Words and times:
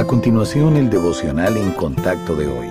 A 0.00 0.06
continuación, 0.06 0.78
el 0.78 0.88
devocional 0.88 1.58
en 1.58 1.72
contacto 1.72 2.34
de 2.34 2.46
hoy. 2.46 2.68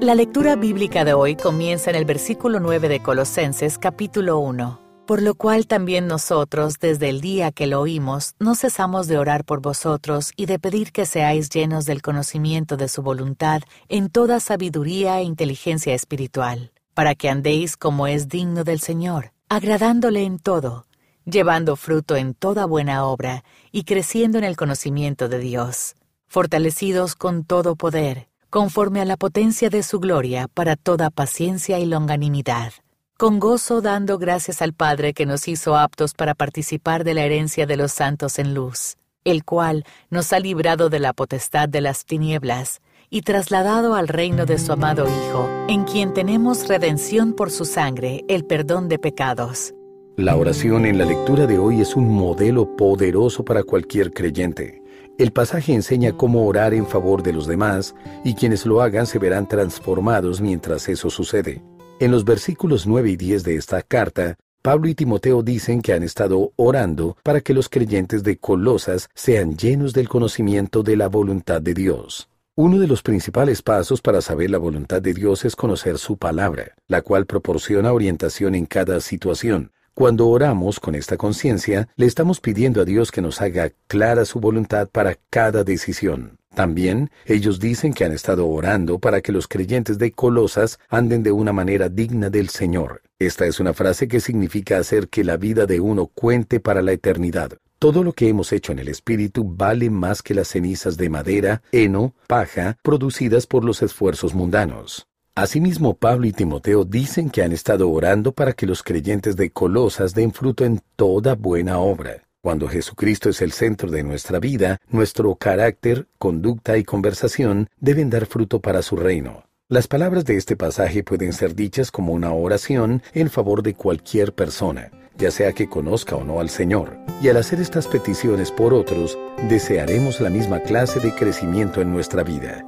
La 0.00 0.16
lectura 0.16 0.56
bíblica 0.56 1.04
de 1.04 1.14
hoy 1.14 1.36
comienza 1.36 1.90
en 1.90 1.96
el 1.96 2.04
versículo 2.04 2.58
9 2.58 2.88
de 2.88 3.00
Colosenses 3.00 3.78
capítulo 3.78 4.40
1. 4.40 4.80
Por 5.06 5.22
lo 5.22 5.36
cual 5.36 5.68
también 5.68 6.08
nosotros, 6.08 6.80
desde 6.80 7.08
el 7.08 7.20
día 7.20 7.52
que 7.52 7.68
lo 7.68 7.80
oímos, 7.80 8.34
no 8.40 8.56
cesamos 8.56 9.06
de 9.06 9.16
orar 9.16 9.44
por 9.44 9.60
vosotros 9.60 10.32
y 10.34 10.46
de 10.46 10.58
pedir 10.58 10.90
que 10.90 11.06
seáis 11.06 11.50
llenos 11.50 11.84
del 11.84 12.02
conocimiento 12.02 12.76
de 12.76 12.88
su 12.88 13.00
voluntad 13.00 13.62
en 13.88 14.08
toda 14.10 14.40
sabiduría 14.40 15.20
e 15.20 15.22
inteligencia 15.22 15.94
espiritual, 15.94 16.72
para 16.94 17.14
que 17.14 17.28
andéis 17.28 17.76
como 17.76 18.08
es 18.08 18.26
digno 18.26 18.64
del 18.64 18.80
Señor, 18.80 19.30
agradándole 19.48 20.24
en 20.24 20.40
todo, 20.40 20.86
llevando 21.24 21.76
fruto 21.76 22.16
en 22.16 22.34
toda 22.34 22.64
buena 22.66 23.04
obra 23.04 23.44
y 23.70 23.84
creciendo 23.84 24.36
en 24.38 24.42
el 24.42 24.56
conocimiento 24.56 25.28
de 25.28 25.38
Dios 25.38 25.94
fortalecidos 26.30 27.16
con 27.16 27.42
todo 27.42 27.74
poder, 27.74 28.28
conforme 28.50 29.00
a 29.00 29.04
la 29.04 29.16
potencia 29.16 29.68
de 29.68 29.82
su 29.82 29.98
gloria, 29.98 30.46
para 30.46 30.76
toda 30.76 31.10
paciencia 31.10 31.80
y 31.80 31.86
longanimidad, 31.86 32.72
con 33.18 33.40
gozo 33.40 33.80
dando 33.80 34.16
gracias 34.16 34.62
al 34.62 34.72
Padre 34.72 35.12
que 35.12 35.26
nos 35.26 35.48
hizo 35.48 35.76
aptos 35.76 36.14
para 36.14 36.36
participar 36.36 37.02
de 37.02 37.14
la 37.14 37.24
herencia 37.24 37.66
de 37.66 37.76
los 37.76 37.90
santos 37.90 38.38
en 38.38 38.54
luz, 38.54 38.96
el 39.24 39.44
cual 39.44 39.84
nos 40.08 40.32
ha 40.32 40.38
librado 40.38 40.88
de 40.88 41.00
la 41.00 41.14
potestad 41.14 41.68
de 41.68 41.80
las 41.80 42.04
tinieblas, 42.04 42.80
y 43.10 43.22
trasladado 43.22 43.96
al 43.96 44.06
reino 44.06 44.46
de 44.46 44.58
su 44.58 44.70
amado 44.70 45.06
Hijo, 45.06 45.48
en 45.68 45.82
quien 45.82 46.14
tenemos 46.14 46.68
redención 46.68 47.32
por 47.32 47.50
su 47.50 47.64
sangre, 47.64 48.24
el 48.28 48.44
perdón 48.44 48.88
de 48.88 49.00
pecados. 49.00 49.74
La 50.16 50.36
oración 50.36 50.86
en 50.86 50.96
la 50.96 51.06
lectura 51.06 51.48
de 51.48 51.58
hoy 51.58 51.80
es 51.80 51.96
un 51.96 52.08
modelo 52.08 52.76
poderoso 52.76 53.44
para 53.44 53.64
cualquier 53.64 54.12
creyente. 54.12 54.80
El 55.20 55.32
pasaje 55.32 55.74
enseña 55.74 56.16
cómo 56.16 56.46
orar 56.46 56.72
en 56.72 56.86
favor 56.86 57.22
de 57.22 57.34
los 57.34 57.46
demás 57.46 57.94
y 58.24 58.32
quienes 58.32 58.64
lo 58.64 58.80
hagan 58.80 59.06
se 59.06 59.18
verán 59.18 59.46
transformados 59.46 60.40
mientras 60.40 60.88
eso 60.88 61.10
sucede. 61.10 61.62
En 61.98 62.10
los 62.10 62.24
versículos 62.24 62.86
9 62.86 63.10
y 63.10 63.16
10 63.18 63.44
de 63.44 63.56
esta 63.56 63.82
carta, 63.82 64.38
Pablo 64.62 64.88
y 64.88 64.94
Timoteo 64.94 65.42
dicen 65.42 65.82
que 65.82 65.92
han 65.92 66.04
estado 66.04 66.54
orando 66.56 67.18
para 67.22 67.42
que 67.42 67.52
los 67.52 67.68
creyentes 67.68 68.22
de 68.22 68.38
Colosas 68.38 69.10
sean 69.14 69.58
llenos 69.58 69.92
del 69.92 70.08
conocimiento 70.08 70.82
de 70.82 70.96
la 70.96 71.08
voluntad 71.08 71.60
de 71.60 71.74
Dios. 71.74 72.30
Uno 72.56 72.78
de 72.78 72.86
los 72.86 73.02
principales 73.02 73.60
pasos 73.60 74.00
para 74.00 74.22
saber 74.22 74.50
la 74.50 74.56
voluntad 74.56 75.02
de 75.02 75.12
Dios 75.12 75.44
es 75.44 75.54
conocer 75.54 75.98
su 75.98 76.16
palabra, 76.16 76.72
la 76.88 77.02
cual 77.02 77.26
proporciona 77.26 77.92
orientación 77.92 78.54
en 78.54 78.64
cada 78.64 79.02
situación, 79.02 79.70
cuando 79.94 80.28
oramos 80.28 80.80
con 80.80 80.94
esta 80.94 81.16
conciencia, 81.16 81.88
le 81.96 82.06
estamos 82.06 82.40
pidiendo 82.40 82.80
a 82.80 82.84
Dios 82.84 83.10
que 83.10 83.20
nos 83.20 83.40
haga 83.40 83.70
clara 83.86 84.24
su 84.24 84.40
voluntad 84.40 84.88
para 84.88 85.16
cada 85.30 85.64
decisión. 85.64 86.38
También 86.54 87.10
ellos 87.26 87.60
dicen 87.60 87.92
que 87.92 88.04
han 88.04 88.12
estado 88.12 88.48
orando 88.48 88.98
para 88.98 89.20
que 89.20 89.32
los 89.32 89.46
creyentes 89.46 89.98
de 89.98 90.10
Colosas 90.10 90.78
anden 90.88 91.22
de 91.22 91.32
una 91.32 91.52
manera 91.52 91.88
digna 91.88 92.28
del 92.28 92.48
Señor. 92.48 93.02
Esta 93.18 93.46
es 93.46 93.60
una 93.60 93.72
frase 93.72 94.08
que 94.08 94.20
significa 94.20 94.78
hacer 94.78 95.08
que 95.08 95.24
la 95.24 95.36
vida 95.36 95.66
de 95.66 95.80
uno 95.80 96.06
cuente 96.06 96.58
para 96.58 96.82
la 96.82 96.92
eternidad. 96.92 97.52
Todo 97.78 98.02
lo 98.02 98.12
que 98.12 98.28
hemos 98.28 98.52
hecho 98.52 98.72
en 98.72 98.78
el 98.78 98.88
Espíritu 98.88 99.44
vale 99.44 99.90
más 99.90 100.22
que 100.22 100.34
las 100.34 100.48
cenizas 100.48 100.96
de 100.96 101.08
madera, 101.08 101.62
heno, 101.72 102.14
paja, 102.26 102.76
producidas 102.82 103.46
por 103.46 103.64
los 103.64 103.82
esfuerzos 103.82 104.34
mundanos. 104.34 105.09
Asimismo, 105.40 105.94
Pablo 105.94 106.26
y 106.26 106.32
Timoteo 106.32 106.84
dicen 106.84 107.30
que 107.30 107.42
han 107.42 107.52
estado 107.52 107.90
orando 107.90 108.32
para 108.32 108.52
que 108.52 108.66
los 108.66 108.82
creyentes 108.82 109.36
de 109.36 109.48
Colosas 109.48 110.12
den 110.12 110.34
fruto 110.34 110.66
en 110.66 110.82
toda 110.96 111.34
buena 111.34 111.78
obra. 111.78 112.24
Cuando 112.42 112.68
Jesucristo 112.68 113.30
es 113.30 113.40
el 113.40 113.52
centro 113.52 113.90
de 113.90 114.02
nuestra 114.02 114.38
vida, 114.38 114.76
nuestro 114.90 115.34
carácter, 115.36 116.06
conducta 116.18 116.76
y 116.76 116.84
conversación 116.84 117.70
deben 117.78 118.10
dar 118.10 118.26
fruto 118.26 118.60
para 118.60 118.82
su 118.82 118.96
reino. 118.96 119.44
Las 119.70 119.88
palabras 119.88 120.26
de 120.26 120.36
este 120.36 120.56
pasaje 120.56 121.02
pueden 121.02 121.32
ser 121.32 121.54
dichas 121.54 121.90
como 121.90 122.12
una 122.12 122.34
oración 122.34 123.02
en 123.14 123.30
favor 123.30 123.62
de 123.62 123.72
cualquier 123.72 124.34
persona, 124.34 124.90
ya 125.16 125.30
sea 125.30 125.54
que 125.54 125.70
conozca 125.70 126.16
o 126.16 126.22
no 126.22 126.40
al 126.40 126.50
Señor. 126.50 126.98
Y 127.22 127.28
al 127.28 127.38
hacer 127.38 127.62
estas 127.62 127.86
peticiones 127.86 128.52
por 128.52 128.74
otros, 128.74 129.16
desearemos 129.48 130.20
la 130.20 130.28
misma 130.28 130.60
clase 130.60 131.00
de 131.00 131.14
crecimiento 131.14 131.80
en 131.80 131.90
nuestra 131.90 132.24
vida. 132.24 132.62